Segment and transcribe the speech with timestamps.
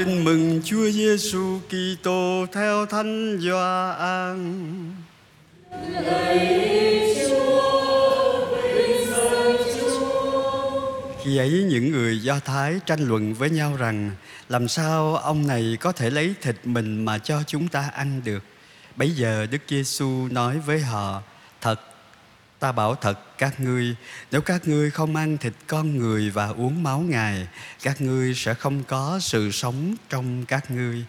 [0.00, 4.66] Tin mừng Chúa Giêsu Kitô theo Thánh Gioan.
[11.22, 14.10] Khi ấy những người Do Thái tranh luận với nhau rằng
[14.48, 18.44] làm sao ông này có thể lấy thịt mình mà cho chúng ta ăn được.
[18.96, 21.22] Bấy giờ Đức Giêsu nói với họ:
[21.60, 21.80] Thật,
[22.60, 23.96] ta bảo thật các ngươi,
[24.30, 27.48] nếu các ngươi không ăn thịt con người và uống máu Ngài,
[27.82, 31.04] các ngươi sẽ không có sự sống trong các ngươi.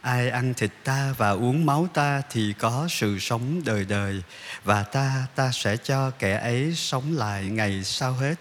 [0.00, 4.22] Ai ăn thịt ta và uống máu ta thì có sự sống đời đời
[4.64, 8.34] và ta ta sẽ cho kẻ ấy sống lại ngày sau hết.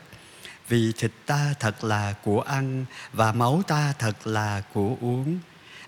[0.69, 5.39] Vì thịt ta thật là của ăn và máu ta thật là của uống.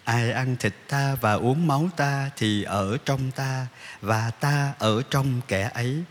[0.03, 3.67] Ai ăn thịt ta và uống máu ta thì ở trong ta
[4.02, 6.03] và ta ở trong kẻ ấy.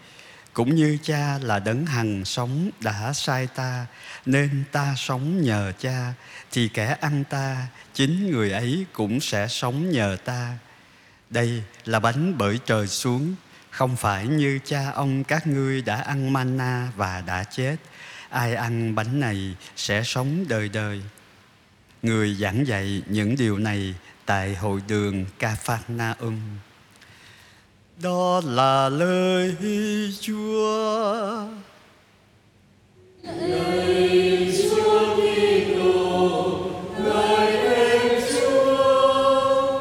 [0.59, 3.87] Cũng như cha là đấng hằng sống đã sai ta,
[4.27, 6.13] nên ta sống nhờ cha
[6.51, 10.59] thì kẻ ăn ta, chính người ấy cũng sẽ sống nhờ ta.
[11.31, 13.35] Đây là bánh bởi trời xuống
[13.71, 17.77] không phải như cha ông các ngươi đã ăn manna và đã chết
[18.29, 21.03] ai ăn bánh này sẽ sống đời đời
[22.03, 23.95] người giảng dạy những điều này
[24.27, 26.41] tại hội đường Capharnaum.
[28.03, 29.57] Đó là lời
[30.21, 31.47] Chúa.
[33.23, 39.81] Lời Chúa Kitô, lời Chúa.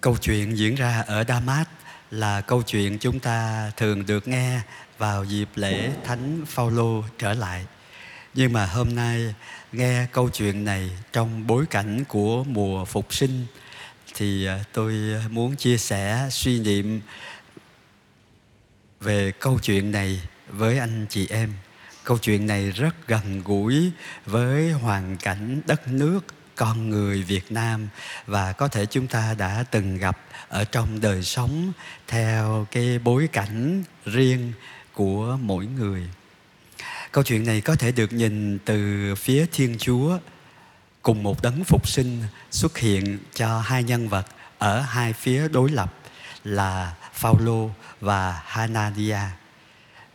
[0.00, 1.66] Câu chuyện diễn ra ở Damas
[2.10, 4.60] là câu chuyện chúng ta thường được nghe
[4.98, 7.66] vào dịp lễ Thánh Phaolô trở lại.
[8.34, 9.34] Nhưng mà hôm nay
[9.72, 13.46] nghe câu chuyện này trong bối cảnh của mùa phục sinh
[14.18, 14.94] thì à, tôi
[15.30, 17.00] muốn chia sẻ suy niệm
[19.00, 21.52] về câu chuyện này với anh chị em.
[22.04, 23.90] Câu chuyện này rất gần gũi
[24.26, 26.20] với hoàn cảnh đất nước,
[26.56, 27.88] con người Việt Nam
[28.26, 31.72] và có thể chúng ta đã từng gặp ở trong đời sống
[32.06, 34.52] theo cái bối cảnh riêng
[34.94, 36.08] của mỗi người
[37.12, 40.18] câu chuyện này có thể được nhìn từ phía thiên chúa
[41.08, 44.26] cùng một đấng phục sinh xuất hiện cho hai nhân vật
[44.58, 45.94] ở hai phía đối lập
[46.44, 47.70] là Phaolô
[48.00, 49.18] và Hanania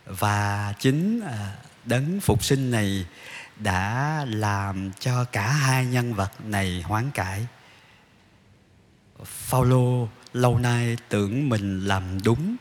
[0.06, 1.50] và chính ờ,
[1.84, 3.06] đấng phục sinh này
[3.56, 7.46] đã làm cho cả hai nhân vật này hoán cải.
[9.24, 12.56] Phaolô lâu nay tưởng mình làm đúng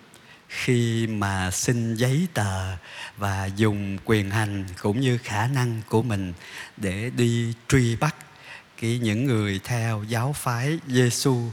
[0.53, 2.77] khi mà xin giấy tờ
[3.17, 6.33] và dùng quyền hành cũng như khả năng của mình
[6.77, 8.15] để đi truy bắt
[8.81, 11.51] cái những người theo giáo phái Giêsu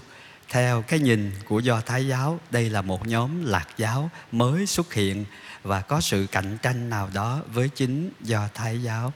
[0.51, 4.95] theo cái nhìn của do thái giáo, đây là một nhóm lạc giáo mới xuất
[4.95, 5.25] hiện
[5.63, 9.13] và có sự cạnh tranh nào đó với chính do thái giáo.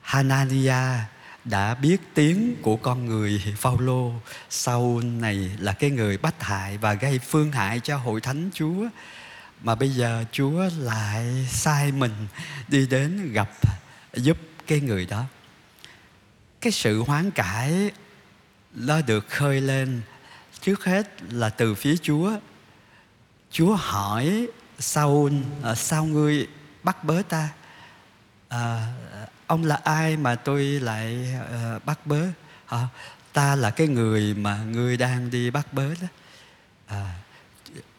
[0.00, 0.98] Hanania
[1.44, 4.12] đã biết tiếng của con người Phaolô,
[4.50, 8.88] sau này là cái người bắt hại và gây phương hại cho hội thánh Chúa.
[9.62, 12.12] Mà bây giờ Chúa lại sai mình
[12.68, 13.50] đi đến gặp
[14.14, 15.24] giúp cái người đó.
[16.60, 17.90] Cái sự hoán cải
[18.74, 20.00] nó được khơi lên
[20.60, 22.32] trước hết là từ phía Chúa.
[23.50, 24.46] Chúa hỏi
[24.78, 26.46] Saul à, sao ngươi
[26.82, 27.48] bắt bớ ta?
[28.50, 28.86] À,
[29.46, 32.22] ông là ai mà tôi lại à, bắt bớ?
[32.66, 32.88] À,
[33.32, 36.08] ta là cái người mà ngươi đang đi bắt bớ đó.
[36.86, 37.14] À,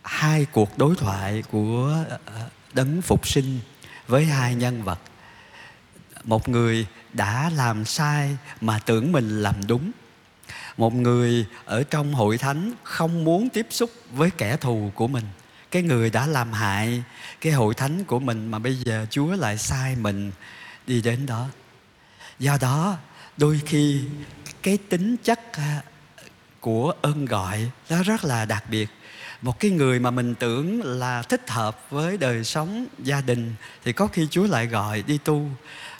[0.03, 3.59] hai cuộc đối thoại của ờ, đấng phục sinh
[4.07, 4.99] với hai nhân vật.
[6.23, 9.91] Một người đã làm sai mà tưởng mình làm đúng.
[10.77, 15.25] Một người ở trong hội thánh không muốn tiếp xúc với kẻ thù của mình
[15.71, 17.03] cái người đã làm hại
[17.41, 20.31] cái hội thánh của mình mà bây giờ chúa lại sai mình
[20.87, 21.47] đi đến đó.
[22.39, 22.97] Do đó,
[23.37, 24.01] đôi khi
[24.63, 25.81] cái tính chất à,
[26.59, 28.89] của ơn gọi nó rất là đặc biệt.
[29.41, 33.93] Một cái người mà mình tưởng là thích hợp với đời sống gia đình thì
[33.93, 35.49] có khi chúa lại gọi đi tu.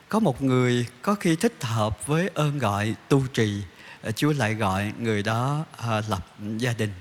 [0.10, 3.62] Có một người có khi thích hợp với ơn gọi tu trì
[4.04, 6.92] à, chúa lại gọi người đó à, lập gia đình.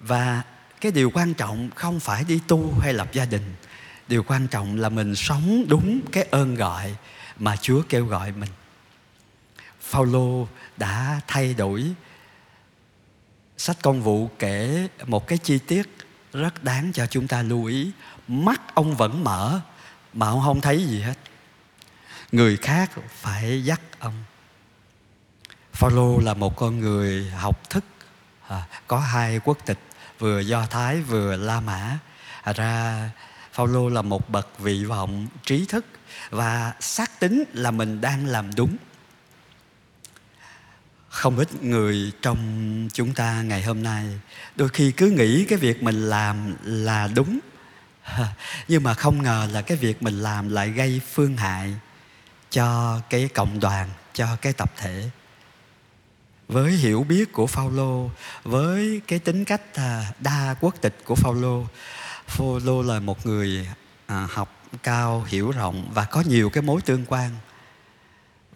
[0.00, 0.42] Và
[0.80, 3.54] cái điều quan trọng không phải đi tu hay lập gia đình
[4.10, 6.96] điều quan trọng là mình sống đúng cái ơn gọi
[7.38, 8.50] mà Chúa kêu gọi mình.
[9.80, 11.92] Phaolô đã thay đổi
[13.56, 15.88] sách công vụ kể một cái chi tiết
[16.32, 17.90] rất đáng cho chúng ta lưu ý.
[18.28, 19.60] Mắt ông vẫn mở
[20.12, 21.18] mà ông không thấy gì hết.
[22.32, 24.24] Người khác phải dắt ông.
[25.72, 27.84] Phaolô là một con người học thức,
[28.48, 29.78] à, có hai quốc tịch,
[30.18, 31.98] vừa Do Thái, vừa La Mã.
[32.42, 33.10] À ra
[33.52, 35.84] Phaolô là một bậc vị vọng trí thức
[36.30, 38.76] và xác tính là mình đang làm đúng.
[41.08, 44.06] Không ít người trong chúng ta ngày hôm nay
[44.56, 47.38] đôi khi cứ nghĩ cái việc mình làm là đúng.
[48.68, 51.74] Nhưng mà không ngờ là cái việc mình làm lại gây phương hại
[52.50, 55.10] cho cái cộng đoàn, cho cái tập thể
[56.50, 58.10] với hiểu biết của Phaolô,
[58.42, 61.66] với cái tính cách à, đa quốc tịch của Phaolô
[62.26, 63.68] Phaolô là một người
[64.06, 67.30] à, học cao, hiểu rộng và có nhiều cái mối tương quan.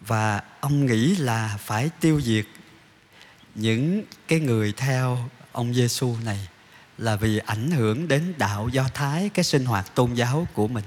[0.01, 2.45] Và ông nghĩ là phải tiêu diệt
[3.55, 5.17] những cái người theo
[5.51, 6.47] ông Giêsu này
[6.97, 10.85] là vì ảnh hưởng đến đạo Do Thái, cái sinh hoạt tôn giáo của mình.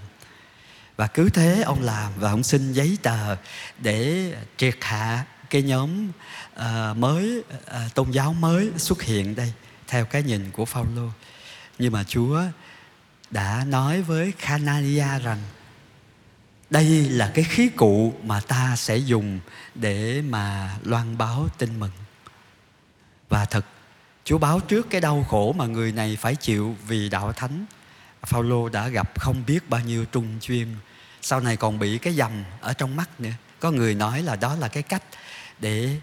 [0.96, 3.36] Và cứ thế ông làm và ông xin giấy tờ
[3.78, 6.08] để triệt hạ cái nhóm
[6.56, 9.52] uh, mới uh, tôn giáo mới xuất hiện đây
[9.86, 11.08] theo cái nhìn của Phaolô.
[11.78, 12.42] Nhưng mà Chúa
[13.30, 15.38] đã nói với Khanania rằng
[16.70, 19.40] đây là cái khí cụ mà ta sẽ dùng
[19.74, 21.90] để mà loan báo tin mừng.
[23.28, 23.66] Và thật
[24.24, 27.64] Chúa báo trước cái đau khổ mà người này phải chịu vì đạo thánh.
[28.26, 30.68] Phaolô đã gặp không biết bao nhiêu trung chuyên
[31.22, 33.30] sau này còn bị cái dầm ở trong mắt nữa.
[33.60, 35.02] Có người nói là đó là cái cách
[35.60, 35.96] để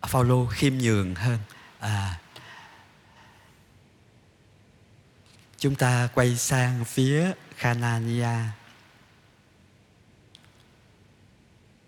[0.00, 1.38] à, Phaolô khiêm nhường hơn.
[1.80, 2.18] À,
[5.58, 8.36] chúng ta quay sang phía Canania.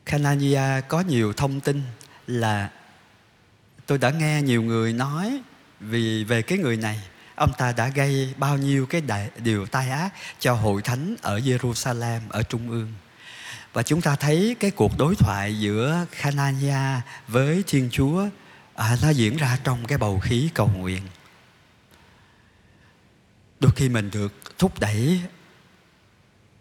[0.06, 1.82] Canania có nhiều thông tin
[2.26, 2.70] là
[3.86, 5.40] tôi đã nghe nhiều người nói
[5.80, 7.00] vì về cái người này.
[7.34, 11.38] Ông ta đã gây bao nhiêu cái đại, điều tai ác cho hội thánh ở
[11.38, 12.92] Jerusalem ở trung ương
[13.72, 18.28] và chúng ta thấy cái cuộc đối thoại giữa Hanania với Thiên Chúa
[18.74, 21.02] à, nó diễn ra trong cái bầu khí cầu nguyện.
[23.60, 25.20] Đôi khi mình được thúc đẩy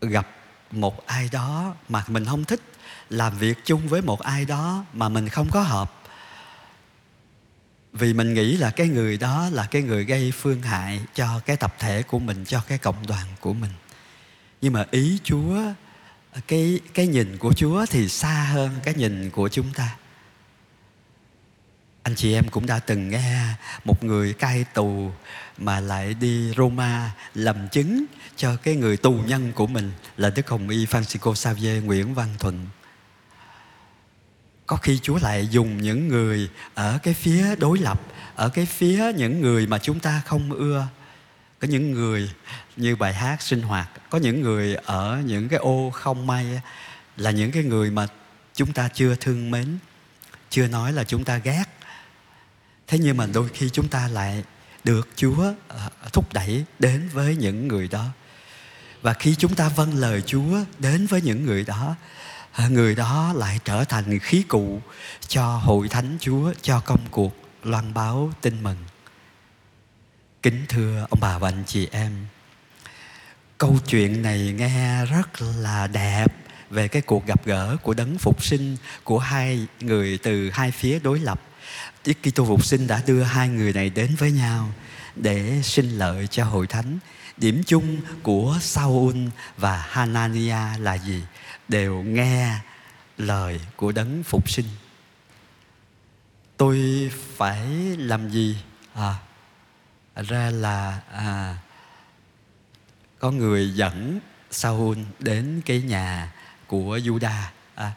[0.02, 0.28] gặp
[0.72, 2.62] một ai đó mà mình không thích
[3.10, 5.94] làm việc chung với một ai đó mà mình không có hợp.
[7.94, 11.58] Vì mình nghĩ là cái người đó là cái người gây phương hại cho cái
[11.58, 13.72] tập thể của mình cho cái cộng đoàn của mình.
[14.62, 15.62] Nhưng mà ý chúa
[16.32, 19.96] Ờ, cái cái nhìn của chúa thì xa hơn cái nhìn của chúng ta.
[22.04, 23.42] Anh chị em cũng đã từng nghe
[23.86, 25.12] một người cai tù
[25.58, 28.06] mà lại đi Roma làm chứng
[28.36, 32.30] cho cái người tù nhân của mình là Đức Hồng Y Francisco Xavier Nguyễn Văn
[32.40, 32.68] Thuận.
[34.66, 38.02] Có khi Chúa lại dùng những người ở cái phía đối lập,
[38.36, 40.88] ở cái phía những người mà chúng ta không ưa
[41.60, 42.32] có những người
[42.76, 46.62] như bài hát sinh hoạt, có những người ở những cái ô không may
[47.18, 48.08] là những cái người mà
[48.54, 49.78] chúng ta chưa thương mến,
[50.50, 51.66] chưa nói là chúng ta ghét
[52.90, 54.44] thế nhưng mà đôi khi chúng ta lại
[54.84, 58.06] được chúa ờ, thúc đẩy đến với những người đó
[59.02, 61.96] và khi chúng ta vâng lời chúa đến với những người đó
[62.54, 64.82] ờ, người đó lại trở thành khí cụ
[65.28, 67.34] cho hội thánh Chúa, cho công cuộc
[67.64, 68.78] loan báo tin mừng.
[70.44, 72.12] Kính thưa ông bà và anh chị em,
[73.58, 76.28] câu chuyện này nghe rất là đẹp
[76.70, 81.00] về cái cuộc gặp gỡ của đấng phục sinh của hai người từ hai phía
[81.00, 81.42] đối lập.
[82.06, 84.72] Đức Kitô phục sinh đã đưa hai người này đến với nhau
[85.16, 87.00] để sinh lợi cho hội thánh.
[87.38, 89.16] Điểm chung của Saul
[89.58, 91.24] và Hanania là gì?
[91.70, 92.56] đều nghe
[93.18, 94.66] lời của đấng phục sinh
[96.58, 98.58] tôi phải làm gì
[98.94, 99.16] à
[100.22, 101.58] ra là à,
[103.20, 104.20] có người dẫn
[104.52, 106.34] Saul đến cái nhà
[106.68, 107.42] của Juda.
[107.76, 107.92] À,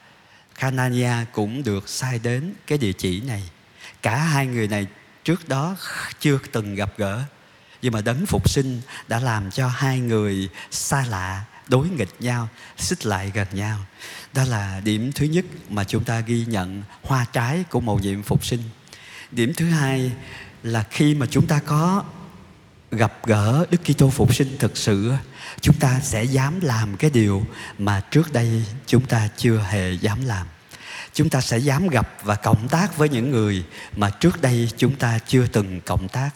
[0.54, 3.50] Canania cũng được sai đến cái địa chỉ này.
[4.02, 4.86] Cả hai người này
[5.24, 5.76] trước đó
[6.20, 7.22] chưa từng gặp gỡ.
[7.82, 12.48] Nhưng mà đấng phục sinh đã làm cho hai người xa lạ đối nghịch nhau
[12.78, 13.78] xích lại gần nhau.
[14.32, 18.22] Đó là điểm thứ nhất mà chúng ta ghi nhận hoa trái của mầu nhiệm
[18.22, 18.62] phục sinh.
[19.30, 20.12] Điểm thứ hai
[20.62, 22.04] là khi mà chúng ta có
[22.90, 25.12] gặp gỡ Đức Kitô phục sinh thực sự,
[25.60, 27.46] chúng ta sẽ dám làm cái điều
[27.78, 30.46] mà trước đây chúng ta chưa hề dám làm.
[31.14, 33.64] Chúng ta sẽ dám gặp và cộng tác với những người
[33.96, 36.30] mà trước đây chúng ta chưa từng cộng tác.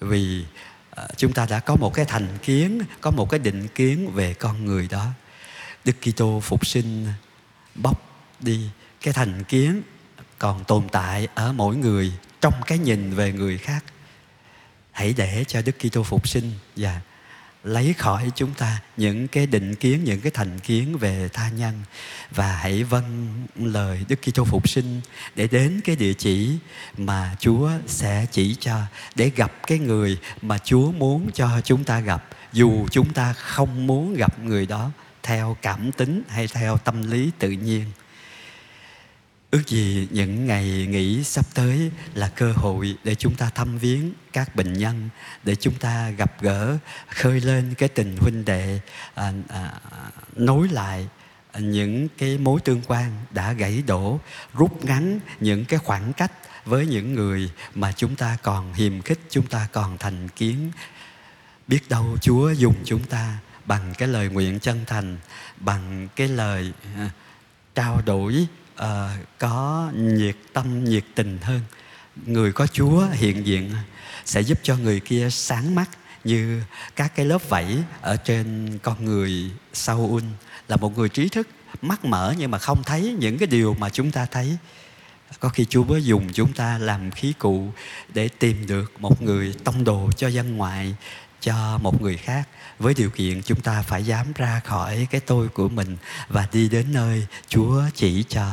[0.00, 0.44] Vì
[0.90, 4.34] ờ, chúng ta đã có một cái thành kiến, có một cái định kiến về
[4.34, 5.06] con người đó.
[5.84, 7.06] Đức kitô phục sinh
[7.74, 8.02] bóc
[8.40, 9.82] đi cái thành kiến
[10.38, 13.84] còn tồn tại ở mỗi người trong cái nhìn về người khác.
[14.92, 17.00] Hãy để cho đức kitô phục sinh và
[17.64, 21.82] lấy khỏi chúng ta những cái định kiến, những cái thành kiến về tha nhân.
[22.30, 25.00] Và hãy vâng lời Đức Kitô phục sinh
[25.34, 26.50] để đến cái địa chỉ
[26.96, 28.80] mà Chúa sẽ chỉ cho,
[29.14, 33.86] để gặp cái người mà Chúa muốn cho chúng ta gặp, dù chúng ta không
[33.86, 34.90] muốn gặp người đó
[35.22, 37.84] theo cảm tính hay theo tâm lý tự nhiên
[39.50, 44.12] ước gì những ngày nghỉ sắp tới là cơ hội để chúng ta thăm viếng
[44.32, 45.08] các bệnh nhân
[45.44, 46.78] để chúng ta gặp gỡ
[47.08, 48.80] khơi lên cái tình huynh đệ
[49.14, 49.80] à, à,
[50.36, 51.08] nối lại
[51.58, 54.20] những cái mối tương quan đã gãy đổ
[54.54, 56.32] rút ngắn những cái khoảng cách
[56.64, 60.70] với những người mà chúng ta còn hiềm khích chúng ta còn thành kiến.
[61.68, 65.18] Biết đâu chúa dùng chúng ta bằng cái lời nguyện chân thành
[65.56, 67.10] bằng cái lời à,
[67.74, 68.46] trao đổi
[68.84, 68.86] uh,
[69.38, 71.60] có nhiệt tâm nhiệt tình hơn.
[72.26, 73.74] Người có chúa hiện diện
[74.24, 75.90] sẽ giúp cho người kia sáng mắt
[76.24, 76.62] như
[76.96, 80.22] các cái lớp vảy ở trên con người Saul.
[80.68, 81.48] Là một người trí thức
[81.82, 84.56] mắt mở nhưng mà không thấy những cái điều mà chúng ta thấy.
[85.40, 87.72] Có khi Chúa mới dùng chúng ta làm khí cụ
[88.14, 90.94] để tìm được một người tông đồ cho dân ngoại
[91.40, 92.48] cho một người khác.
[92.78, 95.96] Với điều kiện chúng ta phải dám ra khỏi cái tôi của mình
[96.28, 98.52] và đi đến nơi Chúa chỉ cho.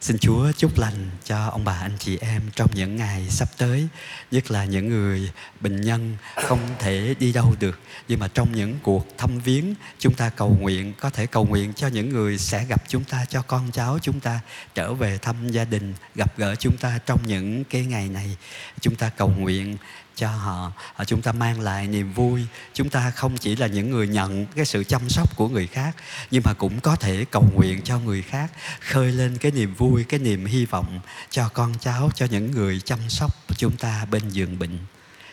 [0.00, 3.88] Xin Chúa chúc lành cho ông bà, anh chị em trong những ngày sắp tới,
[4.30, 5.30] Nhất là những người
[5.60, 7.78] bệnh nhân không thể đi đâu được.
[8.08, 11.72] Nhưng mà trong những cuộc thăm viếng, Chúng ta cầu nguyện, Có thể cầu nguyện
[11.74, 14.40] cho những người sẽ gặp chúng ta, Cho con cháu chúng ta
[14.74, 18.36] trở về thăm gia đình, Gặp gỡ chúng ta trong những cái ngày này.
[18.80, 19.76] Chúng ta cầu nguyện
[20.16, 23.90] cho họ à, chúng ta mang lại niềm vui chúng ta không chỉ là những
[23.90, 25.96] người nhận cái sự chăm sóc của người khác,
[26.30, 30.04] nhưng mà cũng có thể cầu nguyện cho người khác, khơi lên cái niềm vui,
[30.04, 31.00] cái niềm hy vọng
[31.30, 34.78] cho con cháu, cho những người chăm sóc chúng ta bên giường bệnh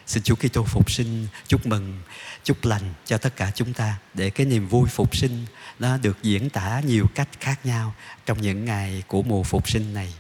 [0.08, 2.00] Xin Chúa Kitô phục sinh, chúc mừng,
[2.44, 5.46] chúc lành cho tất cả chúng ta, để cái niềm vui phục sinh
[5.80, 7.94] nó được diễn tả nhiều cách khác nhau
[8.26, 10.14] trong những ngày của mùa phục sinh này.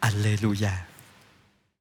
[0.00, 0.70] Alleluia.